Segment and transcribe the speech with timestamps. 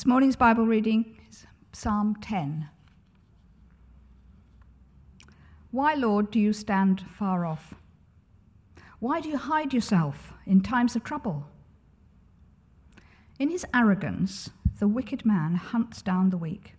[0.00, 2.70] This morning's Bible reading is Psalm 10.
[5.72, 7.74] Why, Lord, do you stand far off?
[8.98, 11.48] Why do you hide yourself in times of trouble?
[13.38, 14.48] In his arrogance,
[14.78, 16.76] the wicked man hunts down the weak,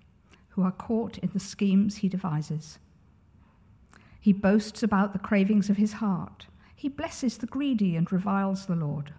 [0.50, 2.80] who are caught in the schemes he devises.
[4.20, 6.48] He boasts about the cravings of his heart.
[6.76, 9.14] He blesses the greedy and reviles the Lord.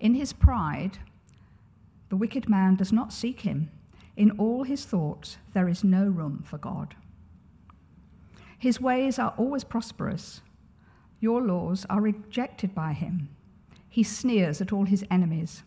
[0.00, 0.98] In his pride,
[2.08, 3.70] the wicked man does not seek him.
[4.16, 6.94] In all his thoughts, there is no room for God.
[8.58, 10.40] His ways are always prosperous.
[11.20, 13.28] Your laws are rejected by him.
[13.88, 15.62] He sneers at all his enemies.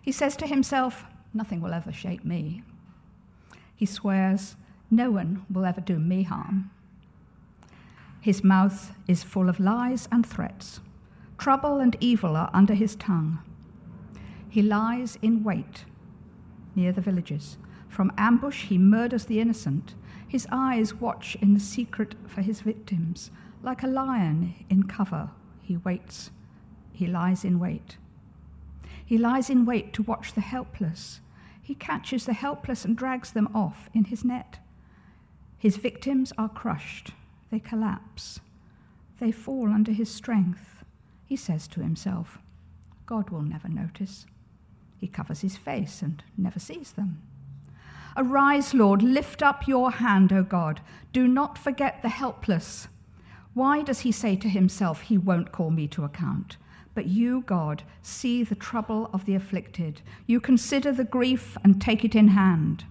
[0.00, 1.04] He says to himself,
[1.34, 2.62] Nothing will ever shake me.
[3.74, 4.56] He swears,
[4.90, 6.70] No one will ever do me harm.
[8.20, 10.80] His mouth is full of lies and threats.
[11.38, 13.38] Trouble and evil are under his tongue.
[14.56, 15.84] He lies in wait
[16.74, 17.58] near the villages.
[17.90, 19.94] From ambush, he murders the innocent.
[20.26, 23.30] His eyes watch in the secret for his victims.
[23.62, 25.28] Like a lion in cover,
[25.60, 26.30] he waits.
[26.90, 27.98] He lies in wait.
[29.04, 31.20] He lies in wait to watch the helpless.
[31.60, 34.58] He catches the helpless and drags them off in his net.
[35.58, 37.10] His victims are crushed.
[37.50, 38.40] They collapse.
[39.20, 40.82] They fall under his strength.
[41.26, 42.38] He says to himself,
[43.04, 44.24] God will never notice.
[44.98, 47.20] He covers his face and never sees them.
[48.16, 50.80] Arise, Lord, lift up your hand, O God.
[51.12, 52.88] Do not forget the helpless.
[53.52, 56.56] Why does he say to himself, He won't call me to account?
[56.94, 60.00] But you, God, see the trouble of the afflicted.
[60.26, 62.84] You consider the grief and take it in hand.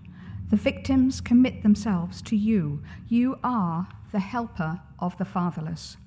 [0.51, 2.83] The victims commit themselves to you.
[3.09, 5.97] You are the helper of the fatherless.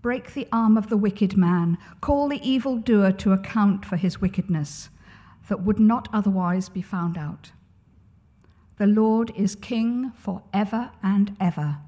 [0.00, 1.76] Break the arm of the wicked man.
[2.00, 4.90] Call the evildoer to account for his wickedness
[5.48, 7.50] that would not otherwise be found out.
[8.76, 11.78] The Lord is king for ever and ever.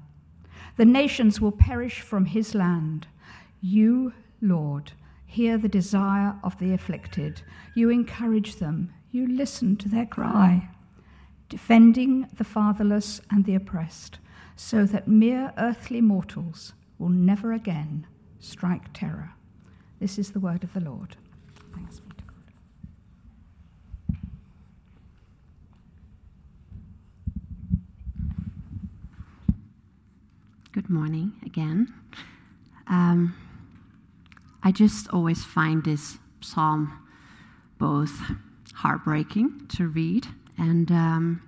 [0.75, 3.07] The nations will perish from his land.
[3.61, 4.91] You, Lord,
[5.25, 7.41] hear the desire of the afflicted.
[7.75, 8.93] You encourage them.
[9.11, 10.69] You listen to their cry,
[11.47, 14.19] defending the fatherless and the oppressed,
[14.57, 18.05] so that mere earthly mortals will never again
[18.39, 19.31] strike terror.
[19.99, 21.15] This is the word of the Lord.
[21.73, 22.35] Thanks be to God.
[30.71, 31.91] Good morning again.
[32.85, 33.35] Um,
[34.61, 36.99] I just always find this psalm
[37.79, 38.11] both
[38.75, 41.41] heartbreaking to read and um,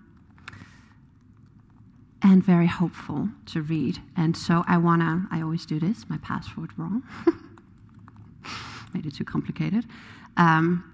[2.24, 4.00] and very hopeful to read.
[4.16, 7.04] And so I want to, I always do this, my password wrong.
[8.94, 9.86] Made it too complicated.
[10.38, 10.90] Um,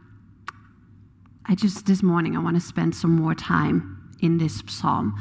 [1.45, 5.19] I just, this morning, I want to spend some more time in this psalm.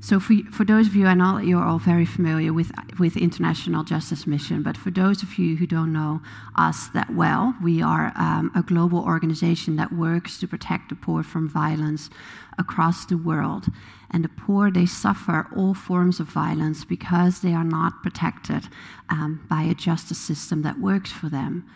[0.00, 2.70] So, for, for those of you, I know you're all very familiar with,
[3.00, 6.22] with International Justice Mission, but for those of you who don't know
[6.54, 11.24] us that well, we are um, a global organization that works to protect the poor
[11.24, 12.10] from violence
[12.58, 13.66] across the world.
[14.10, 18.68] And the poor, they suffer all forms of violence because they are not protected
[19.08, 21.68] um, by a justice system that works for them.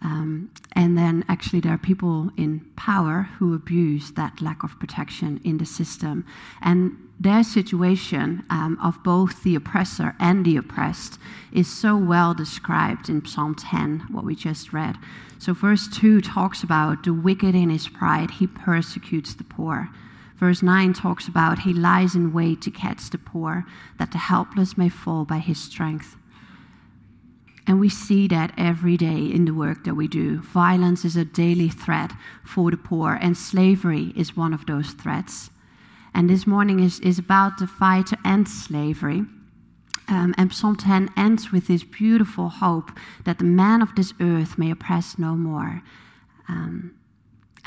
[0.00, 5.40] Um, and then actually, there are people in power who abuse that lack of protection
[5.44, 6.24] in the system.
[6.62, 11.18] And their situation um, of both the oppressor and the oppressed
[11.52, 14.96] is so well described in Psalm 10, what we just read.
[15.38, 19.90] So, verse 2 talks about the wicked in his pride, he persecutes the poor.
[20.36, 23.66] Verse 9 talks about he lies in wait to catch the poor,
[23.98, 26.16] that the helpless may fall by his strength.
[27.68, 30.40] And we see that every day in the work that we do.
[30.40, 32.12] Violence is a daily threat
[32.42, 35.50] for the poor, and slavery is one of those threats.
[36.14, 39.26] And this morning is, is about the fight to end slavery.
[40.08, 42.90] Um, and Psalm 10 ends with this beautiful hope
[43.26, 45.82] that the man of this earth may oppress no more.
[46.48, 46.94] Um,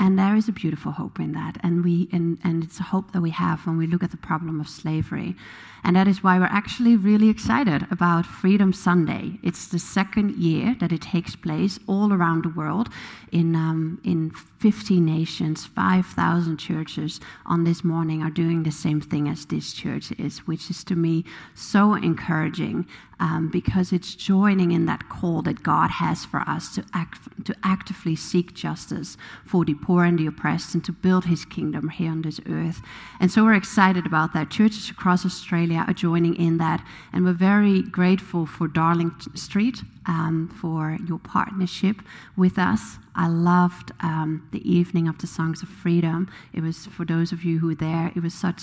[0.02, 1.58] and there is a beautiful hope in that.
[1.62, 4.16] And, we, and, and it's a hope that we have when we look at the
[4.16, 5.36] problem of slavery.
[5.84, 9.38] And that is why we're actually really excited about Freedom Sunday.
[9.44, 12.88] It's the second year that it takes place all around the world
[13.30, 19.28] in, um, in 50 nations, 5,000 churches on this morning are doing the same thing
[19.28, 22.86] as this church is, which is to me so encouraging
[23.22, 27.54] um, because it's joining in that call that God has for us to, act, to
[27.62, 29.16] actively seek justice
[29.46, 32.80] for the poor and the oppressed and to build his kingdom here on this earth.
[33.20, 34.50] And so we're excited about that.
[34.50, 40.52] Churches across Australia are joining in that, and we're very grateful for Darling Street um,
[40.60, 41.98] for your partnership
[42.36, 42.98] with us.
[43.14, 46.28] I loved um, the evening of the Songs of Freedom.
[46.52, 48.62] It was, for those of you who were there, it was such.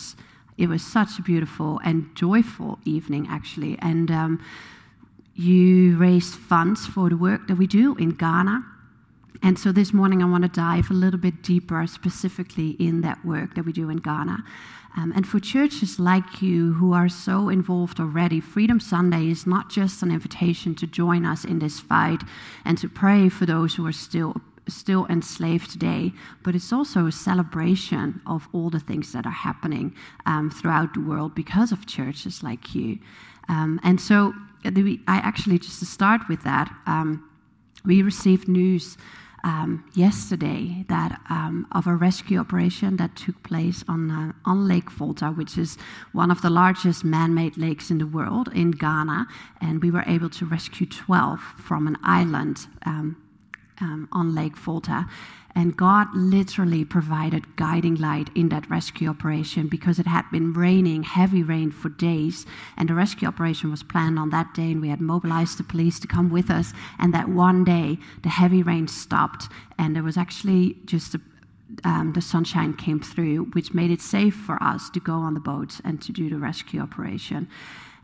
[0.59, 3.77] It was such a beautiful and joyful evening, actually.
[3.79, 4.43] And um,
[5.33, 8.65] you raised funds for the work that we do in Ghana.
[9.41, 13.23] And so this morning I want to dive a little bit deeper, specifically in that
[13.23, 14.43] work that we do in Ghana.
[14.97, 19.69] Um, and for churches like you who are so involved already, Freedom Sunday is not
[19.69, 22.21] just an invitation to join us in this fight
[22.65, 26.11] and to pray for those who are still still enslaved today,
[26.43, 29.95] but it's also a celebration of all the things that are happening
[30.25, 32.99] um, throughout the world because of churches like you.
[33.47, 34.33] Um, and so
[34.65, 37.29] I actually, just to start with that, um,
[37.85, 38.97] we received news
[39.43, 44.91] um, yesterday that um, of a rescue operation that took place on uh, on Lake
[44.91, 45.77] Volta, which is
[46.11, 49.27] one of the largest man-made lakes in the world in Ghana,
[49.61, 52.67] and we were able to rescue 12 from an island
[53.81, 55.07] um, on Lake Volta.
[55.55, 61.03] And God literally provided guiding light in that rescue operation because it had been raining,
[61.03, 62.45] heavy rain for days.
[62.77, 65.99] And the rescue operation was planned on that day, and we had mobilized the police
[65.99, 66.71] to come with us.
[66.99, 69.47] And that one day, the heavy rain stopped,
[69.77, 71.21] and there was actually just a
[71.83, 75.39] um, the sunshine came through, which made it safe for us to go on the
[75.39, 77.47] boats and to do the rescue operation.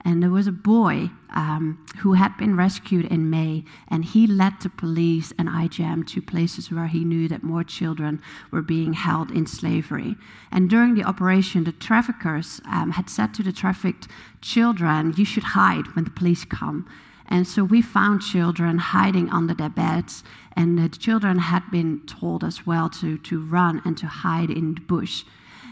[0.06, 4.54] And there was a boy um, who had been rescued in May, and he led
[4.62, 8.22] the police and IJM to places where he knew that more children
[8.52, 10.16] were being held in slavery.
[10.52, 14.08] And during the operation, the traffickers um, had said to the trafficked
[14.42, 16.88] children, You should hide when the police come.
[17.28, 20.24] And so we found children hiding under their beds,
[20.56, 24.76] and the children had been told as well to, to run and to hide in
[24.76, 25.24] the bush.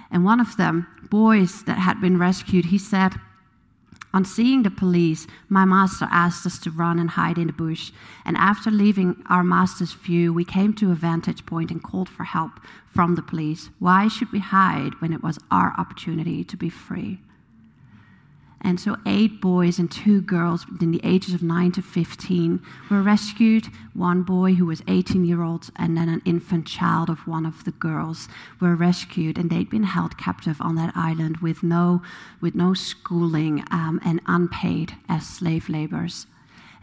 [0.09, 3.13] And one of them, boys that had been rescued, he said,
[4.13, 7.91] on seeing the police, my master asked us to run and hide in the bush.
[8.25, 12.23] And after leaving our master's view, we came to a vantage point and called for
[12.23, 13.69] help from the police.
[13.79, 17.19] Why should we hide when it was our opportunity to be free?
[18.63, 23.01] And so, eight boys and two girls in the ages of 9 to 15 were
[23.01, 23.67] rescued.
[23.93, 27.65] One boy, who was 18 year old, and then an infant child of one of
[27.65, 28.29] the girls
[28.61, 29.37] were rescued.
[29.37, 32.01] And they'd been held captive on that island with no,
[32.39, 36.25] with no schooling um, and unpaid as slave laborers.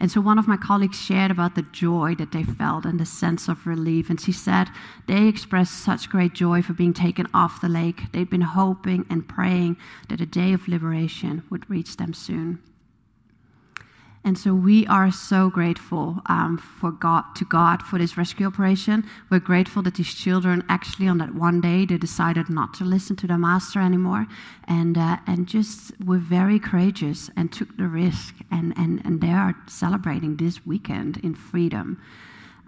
[0.01, 3.05] And so one of my colleagues shared about the joy that they felt and the
[3.05, 4.09] sense of relief.
[4.09, 4.67] And she said
[5.07, 8.11] they expressed such great joy for being taken off the lake.
[8.11, 9.77] They'd been hoping and praying
[10.09, 12.63] that a day of liberation would reach them soon.
[14.23, 19.03] And so we are so grateful um, for God to God for this rescue operation.
[19.31, 23.15] We're grateful that these children actually on that one day they decided not to listen
[23.15, 24.27] to their master anymore,
[24.67, 28.35] and uh, and just were very courageous and took the risk.
[28.51, 31.99] And and and they are celebrating this weekend in freedom.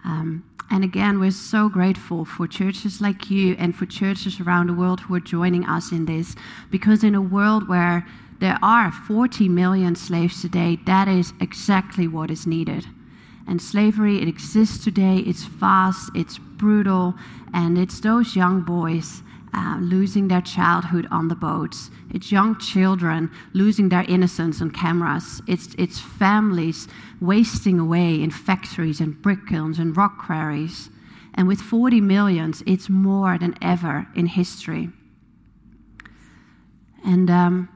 [0.04, 4.74] Um, and again, we're so grateful for churches like you and for churches around the
[4.74, 6.34] world who are joining us in this,
[6.70, 8.04] because in a world where
[8.40, 10.78] there are 40 million slaves today.
[10.86, 12.86] That is exactly what is needed.
[13.46, 15.18] And slavery, it exists today.
[15.18, 17.14] It's fast, it's brutal,
[17.52, 19.22] and it's those young boys
[19.52, 21.90] uh, losing their childhood on the boats.
[22.12, 25.40] It's young children losing their innocence on cameras.
[25.46, 26.88] It's, it's families
[27.20, 30.90] wasting away in factories and brick kilns and rock quarries.
[31.34, 34.90] And with 40 millions, it's more than ever in history.
[37.04, 37.68] And um,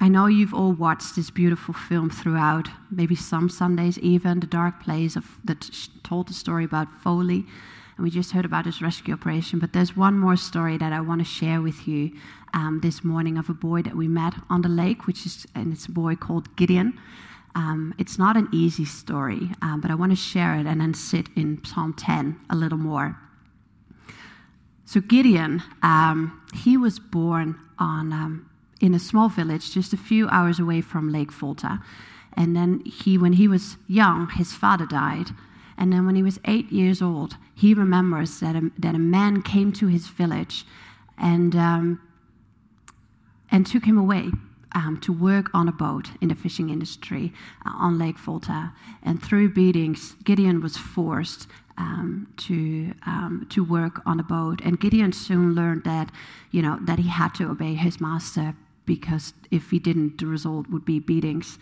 [0.00, 4.80] I know you've all watched this beautiful film throughout, maybe some Sundays even, The Dark
[4.80, 5.68] Place of, that
[6.04, 7.44] told the story about Foley.
[7.96, 9.58] And we just heard about his rescue operation.
[9.58, 12.12] But there's one more story that I want to share with you
[12.54, 15.72] um, this morning of a boy that we met on the lake, which is, and
[15.72, 16.96] it's a boy called Gideon.
[17.56, 20.94] Um, it's not an easy story, um, but I want to share it and then
[20.94, 23.18] sit in Psalm 10 a little more.
[24.84, 28.47] So, Gideon, um, he was born on um,
[28.80, 31.80] in a small village just a few hours away from Lake Volta.
[32.34, 35.30] And then he, when he was young, his father died.
[35.76, 39.42] And then when he was eight years old, he remembers that a, that a man
[39.42, 40.64] came to his village
[41.16, 42.00] and, um,
[43.50, 44.30] and took him away
[44.72, 47.32] um, to work on a boat in the fishing industry
[47.66, 48.72] uh, on Lake Volta.
[49.02, 54.60] And through beatings, Gideon was forced um, to um, to work on a boat.
[54.64, 56.10] And Gideon soon learned that
[56.50, 58.54] you know that he had to obey his master
[58.88, 61.58] because if he didn't, the result would be beatings.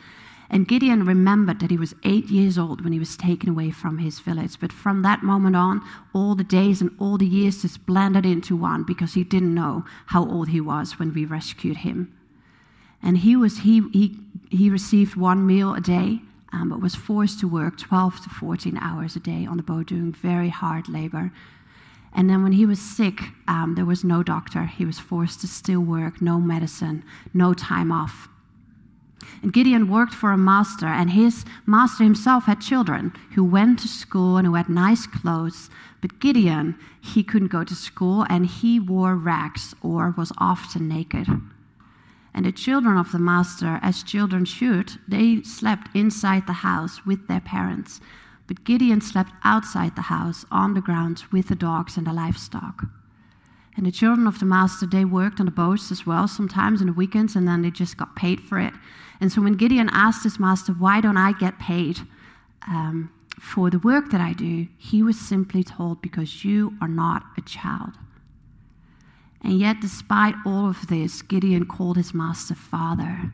[0.48, 3.98] And Gideon remembered that he was eight years old when he was taken away from
[3.98, 4.60] his village.
[4.60, 5.82] But from that moment on,
[6.14, 9.84] all the days and all the years just blended into one because he didn't know
[10.06, 12.16] how old he was when we rescued him.
[13.02, 14.18] And he, was, he, he,
[14.50, 16.20] he received one meal a day,
[16.52, 19.88] um, but was forced to work 12 to 14 hours a day on the boat
[19.88, 21.32] doing very hard labor.
[22.16, 24.64] And then when he was sick, um, there was no doctor.
[24.64, 27.04] He was forced to still work, no medicine,
[27.34, 28.28] no time off.
[29.42, 33.88] And Gideon worked for a master, and his master himself had children who went to
[33.88, 35.68] school and who had nice clothes.
[36.00, 41.28] But Gideon, he couldn't go to school, and he wore rags or was often naked.
[42.32, 47.28] And the children of the master, as children should, they slept inside the house with
[47.28, 48.00] their parents.
[48.46, 52.84] But Gideon slept outside the house on the ground with the dogs and the livestock.
[53.76, 56.86] And the children of the master, they worked on the boats as well, sometimes in
[56.86, 58.72] the weekends, and then they just got paid for it.
[59.20, 62.00] And so when Gideon asked his master, Why don't I get paid
[62.66, 64.68] um, for the work that I do?
[64.78, 67.90] he was simply told, Because you are not a child.
[69.42, 73.32] And yet, despite all of this, Gideon called his master Father.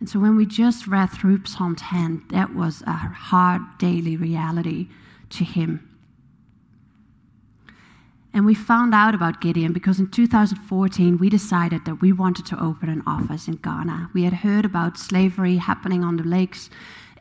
[0.00, 4.88] And so, when we just read through Psalm 10, that was a hard daily reality
[5.30, 5.88] to him.
[8.32, 12.62] And we found out about Gideon because in 2014 we decided that we wanted to
[12.62, 14.10] open an office in Ghana.
[14.12, 16.70] We had heard about slavery happening on the lakes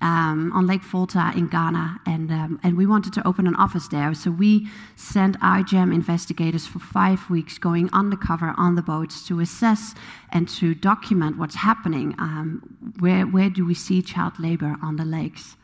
[0.02, 3.88] um, on Lake Volta in Ghana, and, um, and we wanted to open an office
[3.88, 4.14] there.
[4.14, 9.94] So we sent IJM investigators for five weeks going undercover on the boats to assess
[10.32, 12.16] and to document what's happening.
[12.20, 15.56] Um, where, where do we see child labor on the lakes?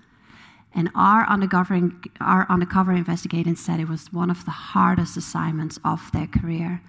[0.75, 6.12] And our undercover, our undercover investigators said it was one of the hardest assignments of
[6.12, 6.82] their career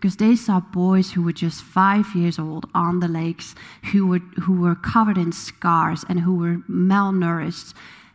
[0.00, 3.56] because they saw boys who were just five years old on the lakes
[3.90, 7.74] who were, who were covered in scars and who were malnourished.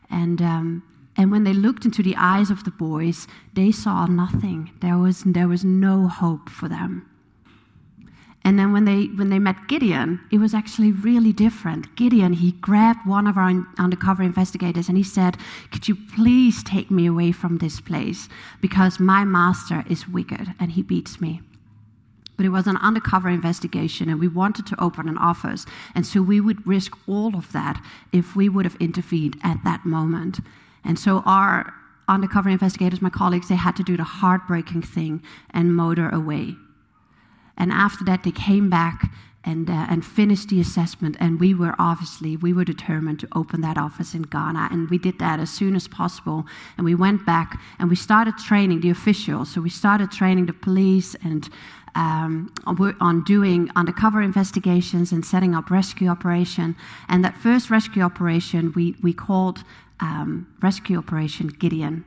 [0.09, 0.83] And, um,
[1.17, 4.71] and when they looked into the eyes of the boys, they saw nothing.
[4.79, 7.09] There was, there was no hope for them.
[8.45, 11.93] And then when they, when they met Gideon, it was actually really different.
[11.97, 15.37] Gideon, he grabbed one of our undercover investigators and he said,
[15.71, 18.29] Could you please take me away from this place?
[18.61, 21.41] Because my master is wicked and he beats me
[22.43, 25.65] but it was an undercover investigation and we wanted to open an office.
[25.95, 27.81] And so we would risk all of that
[28.11, 30.41] if we would have intervened at that moment.
[30.83, 31.73] And so our
[32.09, 36.55] undercover investigators, my colleagues, they had to do the heartbreaking thing and motor away.
[37.57, 39.09] And after that, they came back
[39.45, 41.17] and, uh, and finished the assessment.
[41.19, 44.69] And we were obviously, we were determined to open that office in Ghana.
[44.71, 46.45] And we did that as soon as possible.
[46.77, 49.51] And we went back and we started training the officials.
[49.51, 51.49] So we started training the police and
[51.95, 56.75] um, on doing undercover investigations and setting up rescue operation.
[57.07, 59.63] And that first rescue operation we, we called
[59.99, 62.05] um, Rescue Operation Gideon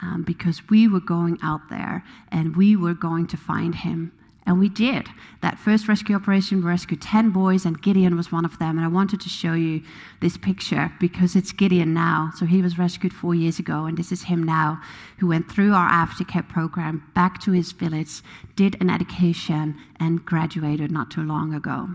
[0.00, 4.12] um, because we were going out there and we were going to find him.
[4.46, 5.08] And we did.
[5.40, 8.76] That first rescue operation, we rescued 10 boys, and Gideon was one of them.
[8.76, 9.82] And I wanted to show you
[10.20, 12.30] this picture because it's Gideon now.
[12.36, 14.82] So he was rescued four years ago, and this is him now,
[15.18, 18.20] who went through our aftercare program back to his village,
[18.54, 21.88] did an education, and graduated not too long ago.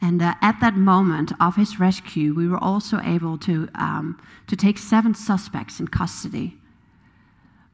[0.00, 4.56] And uh, at that moment of his rescue, we were also able to, um, to
[4.56, 6.56] take seven suspects in custody.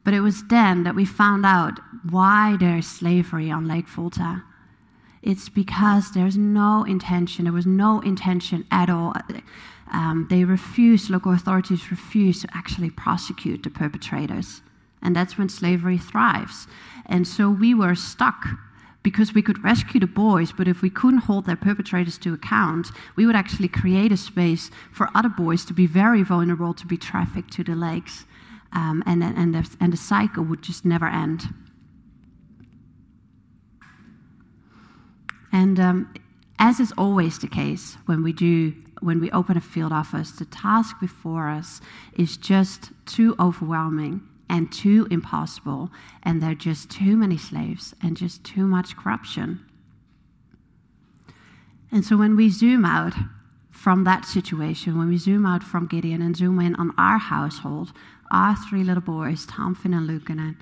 [0.03, 1.79] But it was then that we found out
[2.09, 4.43] why there's slavery on Lake Volta.
[5.21, 9.13] It's because there's no intention, there was no intention at all.
[9.91, 14.61] Um, they refused, local authorities refused to actually prosecute the perpetrators.
[15.03, 16.67] And that's when slavery thrives.
[17.05, 18.47] And so we were stuck
[19.03, 22.87] because we could rescue the boys, but if we couldn't hold their perpetrators to account,
[23.15, 26.97] we would actually create a space for other boys to be very vulnerable to be
[26.97, 28.25] trafficked to the lakes
[28.73, 31.43] um, and, and, the, and the cycle would just never end.
[35.51, 36.13] And um,
[36.59, 40.45] as is always the case when we do when we open a field office, the
[40.45, 41.81] task before us
[42.17, 45.89] is just too overwhelming and too impossible,
[46.21, 49.65] and there are just too many slaves and just too much corruption.
[51.91, 53.13] And so when we zoom out
[53.71, 57.93] from that situation, when we zoom out from Gideon and zoom in on our household,
[58.31, 60.53] our three little boys, Tom, Finn, and Luke, and I,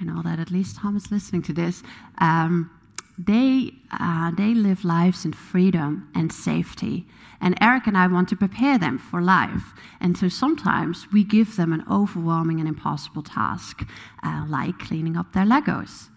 [0.00, 1.82] I know that at least Tom is listening to this,
[2.18, 2.70] um,
[3.18, 7.06] they, uh, they live lives in freedom and safety.
[7.40, 9.72] And Eric and I want to prepare them for life.
[10.00, 13.88] And so sometimes we give them an overwhelming and impossible task,
[14.22, 16.08] uh, like cleaning up their Legos.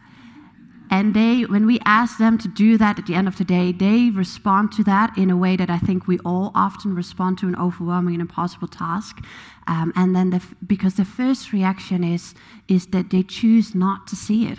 [0.90, 3.72] And they, when we ask them to do that at the end of the day,
[3.72, 7.48] they respond to that in a way that I think we all often respond to
[7.48, 9.24] an overwhelming and impossible task.
[9.68, 12.34] Um, and then, the, because the first reaction is
[12.68, 14.58] is that they choose not to see it.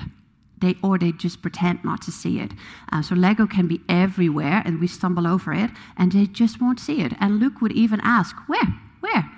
[0.59, 2.53] They, or they just pretend not to see it.
[2.93, 6.79] Uh, so Lego can be everywhere, and we stumble over it, and they just won't
[6.79, 7.15] see it.
[7.19, 8.75] And Luke would even ask, "Where?
[9.01, 9.31] Where?"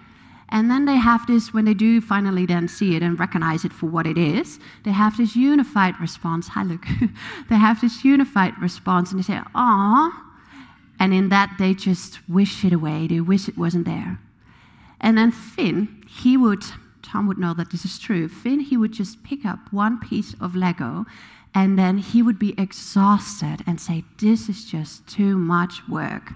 [0.52, 3.72] And then they have this, when they do finally then see it and recognize it
[3.72, 6.48] for what it is, they have this unified response.
[6.48, 6.84] Hi, Luke.
[7.48, 10.12] they have this unified response and they say, "Ah,"
[11.00, 13.06] And in that, they just wish it away.
[13.06, 14.20] They wish it wasn't there.
[15.00, 16.64] And then Finn, he would,
[17.02, 18.28] Tom would know that this is true.
[18.28, 21.06] Finn, he would just pick up one piece of Lego
[21.54, 26.34] and then he would be exhausted and say, This is just too much work.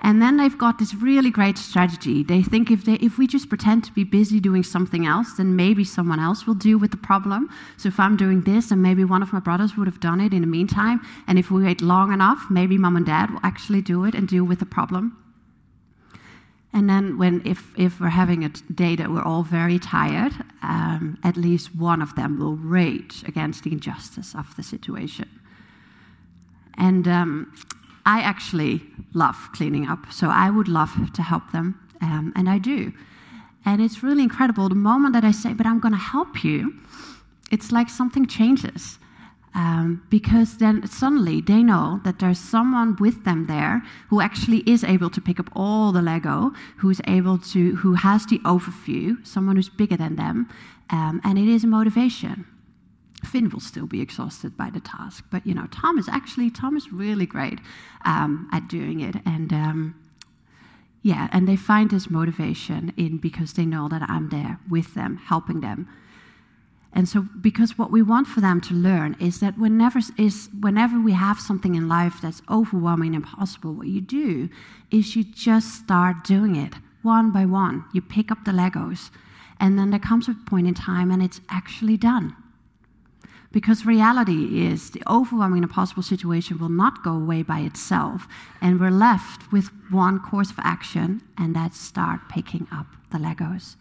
[0.00, 2.22] And then they've got this really great strategy.
[2.22, 5.56] They think if, they, if we just pretend to be busy doing something else, then
[5.56, 7.50] maybe someone else will deal with the problem.
[7.76, 10.32] So if I'm doing this, and maybe one of my brothers would have done it
[10.32, 13.82] in the meantime, and if we wait long enough, maybe mom and dad will actually
[13.82, 15.16] do it and deal with the problem.
[16.72, 21.18] And then, when if, if we're having a day that we're all very tired, um,
[21.24, 25.28] at least one of them will rage against the injustice of the situation.
[26.74, 27.52] And um,
[28.08, 28.80] I actually
[29.12, 32.90] love cleaning up, so I would love to help them, um, and I do.
[33.66, 34.70] And it's really incredible.
[34.70, 36.72] The moment that I say, but I'm going to help you,
[37.50, 38.98] it's like something changes.
[39.54, 44.84] Um, because then suddenly they know that there's someone with them there who actually is
[44.84, 49.56] able to pick up all the Lego, who's able to, who has the overview, someone
[49.56, 50.48] who's bigger than them,
[50.88, 52.46] um, and it is a motivation.
[53.28, 56.76] Finn will still be exhausted by the task, but you know, Tom is actually Tom
[56.76, 57.58] is really great
[58.04, 59.94] um, at doing it, and um,
[61.02, 65.16] yeah, and they find this motivation in because they know that I'm there with them,
[65.16, 65.88] helping them.
[66.92, 70.98] And so, because what we want for them to learn is that whenever is whenever
[71.00, 74.48] we have something in life that's overwhelming and impossible, what you do
[74.90, 77.84] is you just start doing it one by one.
[77.92, 79.10] You pick up the Legos,
[79.60, 82.34] and then there comes a point in time, and it's actually done.
[83.58, 88.28] Because reality is the overwhelming and impossible situation will not go away by itself,
[88.60, 93.74] and we're left with one course of action, and that's start picking up the Legos.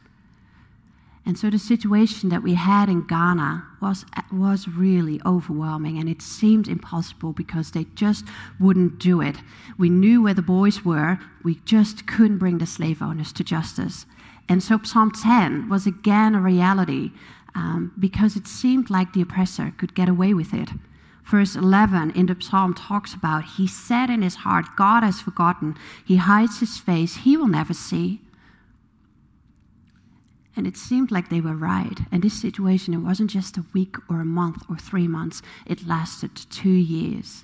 [1.27, 6.23] And so the situation that we had in Ghana was, was really overwhelming, and it
[6.23, 8.25] seemed impossible because they just
[8.59, 9.35] wouldn't do it.
[9.77, 14.07] We knew where the boys were, we just couldn't bring the slave owners to justice.
[14.49, 17.11] And so Psalm 10 was again a reality
[17.57, 20.69] um, because it seemed like the oppressor could get away with it.
[21.25, 25.75] Verse 11 in the psalm talks about He said in his heart, God has forgotten.
[26.05, 27.17] He hides his face.
[27.17, 28.21] He will never see.
[30.55, 31.99] And it seemed like they were right.
[32.11, 35.87] And this situation, it wasn't just a week or a month or three months, it
[35.87, 37.43] lasted two years.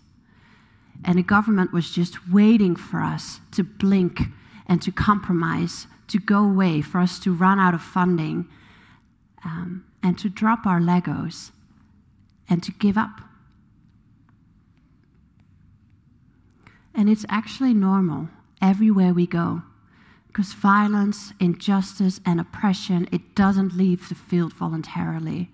[1.04, 4.20] And the government was just waiting for us to blink
[4.68, 8.48] and to compromise, to go away, for us to run out of funding.
[9.44, 11.52] Um, and to drop our Legos
[12.50, 13.22] and to give up.
[16.94, 18.30] And it's actually normal
[18.62, 19.64] everywhere we go
[20.28, 25.52] because violence, injustice, and oppression, it doesn't leave the field voluntarily.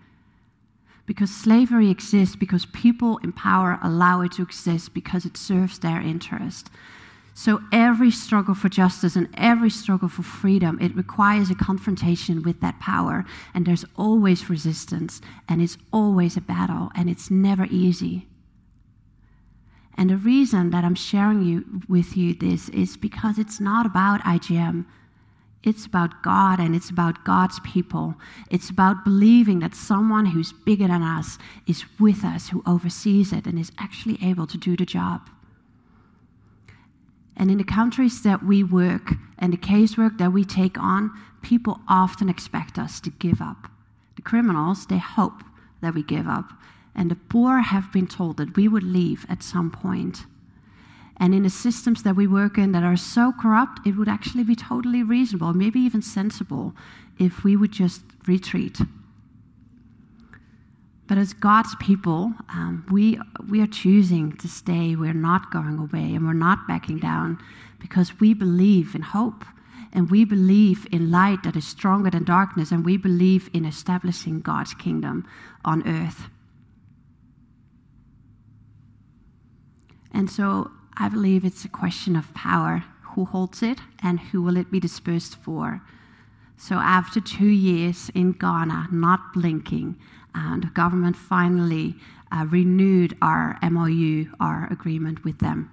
[1.05, 5.99] Because slavery exists because people in power allow it to exist because it serves their
[5.99, 6.69] interest.
[7.39, 12.59] So every struggle for justice and every struggle for freedom, it requires a confrontation with
[12.59, 13.23] that power.
[13.53, 18.27] And there's always resistance, and it's always a battle, and it's never easy.
[19.95, 24.19] And the reason that I'm sharing you, with you this is because it's not about
[24.23, 24.85] IJM.
[25.63, 28.15] It's about God and it's about God's people.
[28.51, 33.45] It's about believing that someone who's bigger than us is with us, who oversees it,
[33.45, 35.29] and is actually able to do the job.
[37.39, 41.79] And in the countries that we work and the casework that we take on, people
[41.87, 43.71] often expect us to give up.
[44.17, 45.41] The criminals, they hope
[45.81, 46.51] that we give up.
[46.93, 50.25] And the poor have been told that we would leave at some point.
[51.15, 54.43] And in the systems that we work in that are so corrupt, it would actually
[54.43, 56.75] be totally reasonable, maybe even sensible,
[57.17, 58.79] if we would just retreat
[61.09, 63.19] but as God's people, um, we,
[63.49, 64.95] we are choosing to stay.
[64.95, 67.39] We're not going away and we're not backing down
[67.79, 69.43] because we believe in hope
[69.91, 74.39] and we believe in light that is stronger than darkness and we believe in establishing
[74.41, 75.27] God's kingdom
[75.65, 76.29] on earth.
[80.13, 82.83] And so I believe it's a question of power.
[83.15, 85.81] Who holds it and who will it be dispersed for?
[86.55, 89.97] So after two years in Ghana, not blinking,
[90.35, 91.95] and the government finally
[92.31, 95.71] uh, renewed our MOU, our agreement with them.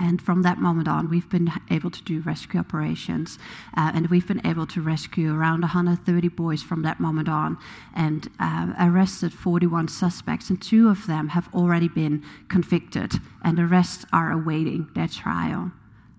[0.00, 3.38] And from that moment on, we've been able to do rescue operations.
[3.76, 7.58] Uh, and we've been able to rescue around 130 boys from that moment on
[7.94, 10.48] and uh, arrested 41 suspects.
[10.48, 13.12] And two of them have already been convicted,
[13.44, 15.70] and the rest are awaiting their trial.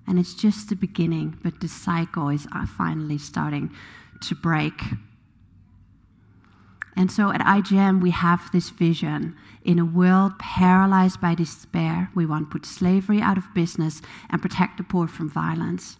[0.05, 3.71] And it's just the beginning, but the cycle is uh, finally starting
[4.21, 4.79] to break.
[6.95, 9.35] And so at IJM, we have this vision.
[9.63, 14.41] In a world paralyzed by despair, we want to put slavery out of business and
[14.41, 15.97] protect the poor from violence.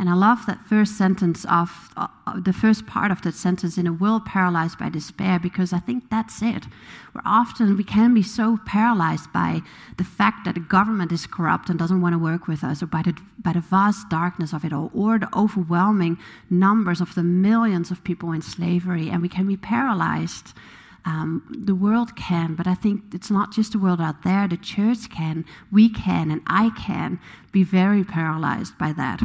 [0.00, 2.08] And I love that first sentence of uh,
[2.40, 6.08] the first part of that sentence in a world paralyzed by despair because I think
[6.08, 6.64] that's it.
[7.12, 9.60] Where often we can be so paralyzed by
[9.98, 12.86] the fact that the government is corrupt and doesn't want to work with us, or
[12.86, 16.16] by the, by the vast darkness of it all, or the overwhelming
[16.48, 20.54] numbers of the millions of people in slavery, and we can be paralyzed.
[21.04, 24.48] Um, the world can, but I think it's not just the world out there.
[24.48, 27.20] The church can, we can, and I can
[27.52, 29.20] be very paralyzed by that.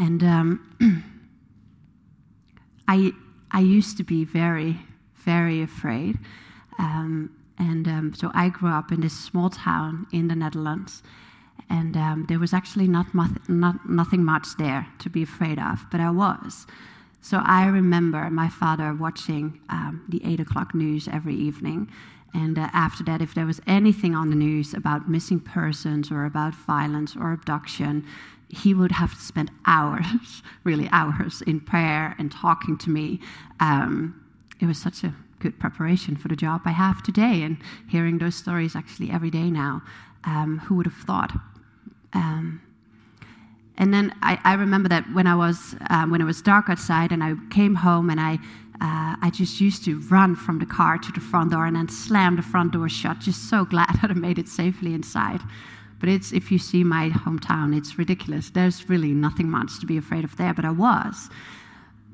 [0.00, 1.04] And um,
[2.88, 3.12] I,
[3.50, 4.80] I used to be very,
[5.14, 6.18] very afraid.
[6.78, 11.02] Um, and um, so I grew up in this small town in the Netherlands.
[11.68, 16.00] And um, there was actually not, not, nothing much there to be afraid of, but
[16.00, 16.66] I was.
[17.20, 21.90] So I remember my father watching um, the 8 o'clock news every evening.
[22.32, 26.24] And uh, after that, if there was anything on the news about missing persons or
[26.24, 28.06] about violence or abduction,
[28.50, 33.20] he would have to spend hours, really hours, in prayer and talking to me.
[33.60, 34.24] Um,
[34.60, 37.56] it was such a good preparation for the job I have today, and
[37.88, 39.82] hearing those stories actually every day now.
[40.24, 41.32] Um, who would have thought?
[42.12, 42.60] Um,
[43.78, 47.12] and then I, I, remember that when I was um, when it was dark outside,
[47.12, 48.38] and I came home, and I
[48.82, 51.88] uh, I just used to run from the car to the front door and then
[51.88, 53.18] slam the front door shut.
[53.18, 55.40] Just so glad that I made it safely inside.
[56.00, 58.50] But it's, if you see my hometown, it's ridiculous.
[58.50, 61.28] There's really nothing much to be afraid of there, but I was.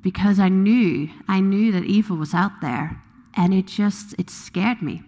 [0.02, 3.00] Because I knew, I knew that evil was out there,
[3.34, 5.02] and it just, it scared me.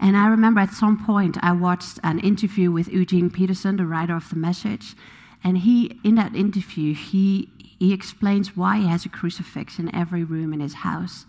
[0.00, 4.14] And I remember at some point I watched an interview with Eugene Peterson, the writer
[4.14, 4.94] of the message,
[5.44, 10.24] and he, in that interview, he, he explains why he has a crucifix in every
[10.24, 11.26] room in his house.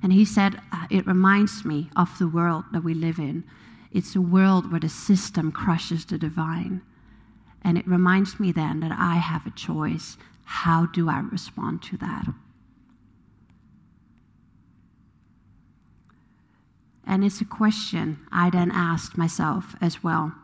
[0.00, 3.42] And he said, uh, It reminds me of the world that we live in
[3.92, 6.82] it's a world where the system crushes the divine.
[7.62, 10.16] And it reminds me then that I have a choice.
[10.44, 12.26] How do I respond to that?
[17.06, 20.34] And it's a question I then asked myself as well.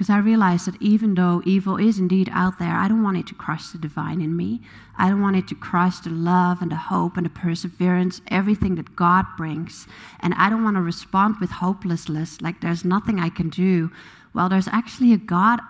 [0.00, 3.26] Because I realized that even though evil is indeed out there, I don't want it
[3.26, 4.62] to crush the divine in me.
[4.96, 8.76] I don't want it to crush the love and the hope and the perseverance, everything
[8.76, 9.86] that God brings.
[10.20, 13.90] And I don't want to respond with hopelessness, like there's nothing I can do.
[14.32, 15.60] Well, there's actually a God,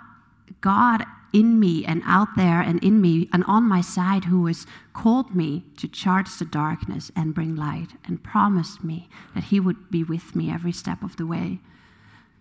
[0.61, 4.65] God in me and out there and in me and on my side who has
[4.93, 9.91] called me to charge the darkness and bring light and promised me that he would
[9.91, 11.59] be with me every step of the way.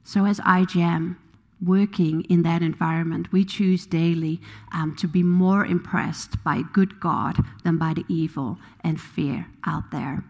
[0.03, 1.15] So as IJM,
[1.61, 4.39] working in that environment, we choose daily
[4.73, 9.91] um, to be more impressed by good God than by the evil and fear out
[9.91, 10.23] there.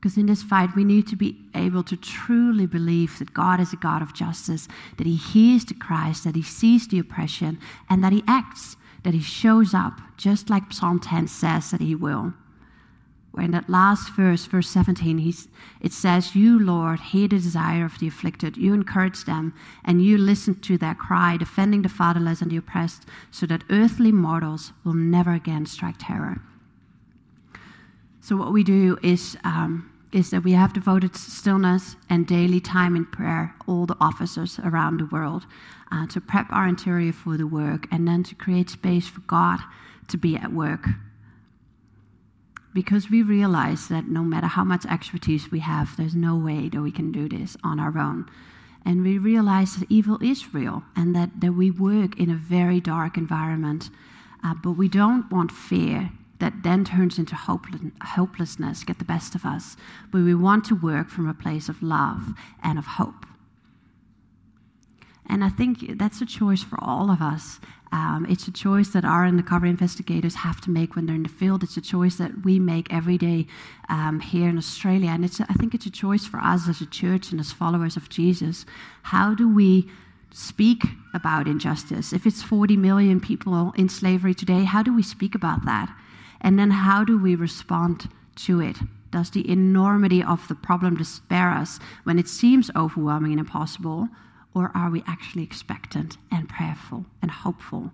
[0.00, 3.72] Because in this fight, we need to be able to truly believe that God is
[3.72, 7.58] a God of justice, that He hears the cries, that He sees the oppression,
[7.90, 11.94] and that He acts, that He shows up, just like Psalm 10 says that He
[11.94, 12.34] will
[13.42, 15.34] in that last verse, verse 17,
[15.80, 18.56] it says, You, Lord, hear the desire of the afflicted.
[18.56, 23.04] You encourage them, and you listen to their cry, defending the fatherless and the oppressed,
[23.30, 26.40] so that earthly mortals will never again strike terror.
[28.22, 32.96] So, what we do is, um, is that we have devoted stillness and daily time
[32.96, 35.46] in prayer, all the officers around the world,
[35.92, 39.60] uh, to prep our interior for the work, and then to create space for God
[40.08, 40.88] to be at work
[42.76, 46.82] because we realize that no matter how much expertise we have, there's no way that
[46.82, 48.28] we can do this on our own.
[48.84, 52.78] And we realize that evil is real and that, that we work in a very
[52.78, 53.88] dark environment.
[54.44, 59.46] Uh, but we don't want fear that then turns into hopelessness get the best of
[59.46, 59.78] us.
[60.12, 63.24] But we want to work from a place of love and of hope.
[65.28, 67.60] And I think that's a choice for all of us.
[67.92, 71.28] Um, it's a choice that our undercover investigators have to make when they're in the
[71.28, 71.62] field.
[71.62, 73.46] It's a choice that we make every day
[73.88, 75.10] um, here in Australia.
[75.10, 77.96] And it's, I think it's a choice for us as a church and as followers
[77.96, 78.66] of Jesus.
[79.02, 79.88] How do we
[80.32, 80.82] speak
[81.14, 82.12] about injustice?
[82.12, 85.94] If it's 40 million people in slavery today, how do we speak about that?
[86.40, 88.76] And then how do we respond to it?
[89.10, 94.08] Does the enormity of the problem despair us when it seems overwhelming and impossible?
[94.56, 97.92] Or are we actually expectant and prayerful and hopeful?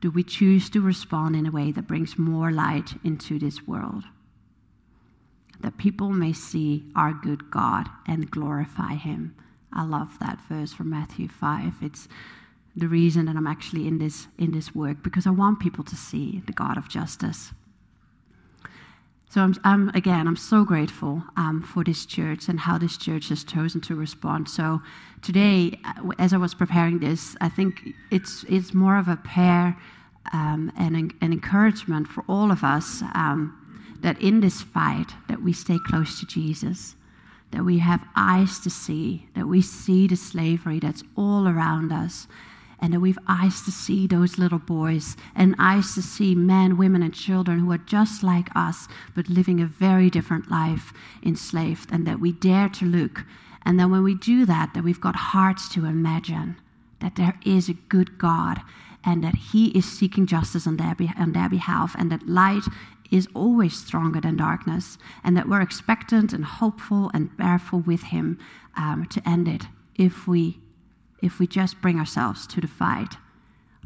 [0.00, 4.02] Do we choose to respond in a way that brings more light into this world?
[5.60, 9.36] That people may see our good God and glorify Him.
[9.72, 11.74] I love that verse from Matthew 5.
[11.82, 12.08] It's
[12.74, 15.94] the reason that I'm actually in this, in this work because I want people to
[15.94, 17.52] see the God of justice.
[19.32, 23.30] So I'm, I'm, again, I'm so grateful um, for this church and how this church
[23.30, 24.46] has chosen to respond.
[24.46, 24.82] So
[25.22, 29.74] today, uh, as I was preparing this, I think it's it's more of a prayer
[30.34, 33.56] um, and an, an, encouragement for all of us um,
[34.02, 36.94] that in this fight that we stay close to Jesus,
[37.52, 42.28] that we have eyes to see, that we see the slavery that's all around us,
[42.82, 47.00] and that we've eyes to see those little boys and eyes to see men, women,
[47.00, 50.92] and children who are just like us, but living a very different life
[51.24, 53.24] enslaved, and that we dare to look.
[53.64, 56.56] And then when we do that, that we've got hearts to imagine
[56.98, 58.60] that there is a good God
[59.04, 62.64] and that He is seeking justice on their, on their behalf, and that light
[63.12, 68.40] is always stronger than darkness, and that we're expectant and hopeful and prayerful with Him
[68.76, 69.66] um, to end it
[69.96, 70.58] if we
[71.22, 73.14] if we just bring ourselves to the fight.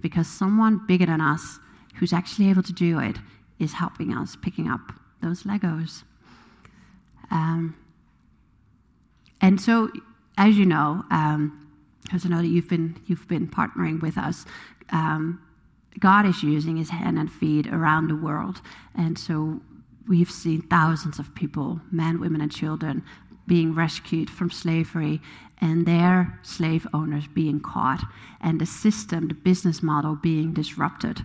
[0.01, 1.59] Because someone bigger than us
[1.97, 3.17] who's actually able to do it
[3.59, 6.03] is helping us picking up those Legos.
[7.31, 7.77] Um,
[9.41, 9.91] and so,
[10.39, 11.69] as you know, um,
[12.13, 14.45] I know that you've been you've been partnering with us,
[14.91, 15.41] um,
[15.99, 18.61] God is using His hand and feet around the world,
[18.95, 19.61] and so
[20.09, 23.03] we've seen thousands of people, men, women, and children,
[23.47, 25.21] being rescued from slavery
[25.59, 28.05] and their slave owners being caught,
[28.41, 31.25] and the system, the business model being disrupted.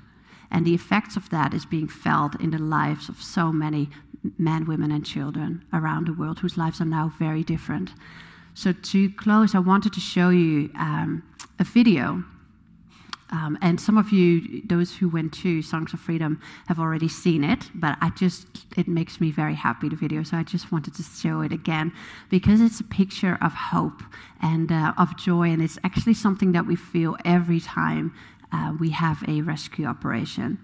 [0.50, 3.90] And the effects of that is being felt in the lives of so many
[4.38, 7.92] men, women, and children around the world whose lives are now very different.
[8.54, 11.24] So, to close, I wanted to show you um,
[11.60, 12.24] a video
[13.32, 17.44] um, and some of you, those who went to Songs of Freedom, have already seen
[17.44, 20.96] it, but I just, it makes me very happy, the video, so I just wanted
[20.96, 21.94] to show it again
[22.30, 24.04] because it's a picture of hope
[24.42, 28.14] and uh, of joy, and it's actually something that we feel every time
[28.52, 30.58] uh, we have a rescue operation.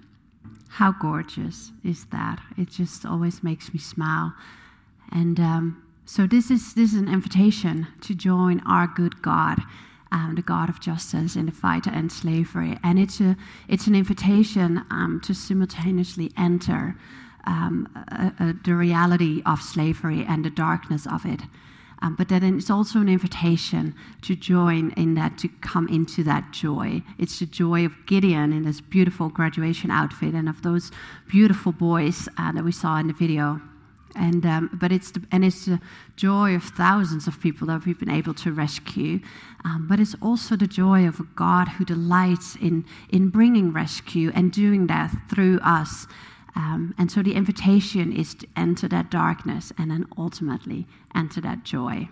[0.67, 2.39] How gorgeous is that?
[2.57, 4.33] It just always makes me smile.
[5.13, 9.61] And um, so, this is, this is an invitation to join our good God
[10.11, 12.77] um, the God of justice in the fight end slavery.
[12.83, 13.35] And it's, a,
[13.67, 16.95] it's an invitation um, to simultaneously enter
[17.45, 21.41] um, a, a, the reality of slavery and the darkness of it.
[22.01, 26.51] Um, but then it's also an invitation to join in that, to come into that
[26.51, 27.01] joy.
[27.17, 30.91] It's the joy of Gideon in this beautiful graduation outfit and of those
[31.27, 33.61] beautiful boys uh, that we saw in the video.
[34.17, 35.79] And, um, but it's the, and it's the
[36.15, 39.19] joy of thousands of people that we've been able to rescue.
[39.63, 44.31] Um, but it's also the joy of a God who delights in, in bringing rescue
[44.33, 46.07] and doing that through us.
[46.55, 51.63] Um, and so the invitation is to enter that darkness and then ultimately enter that
[51.63, 52.09] joy.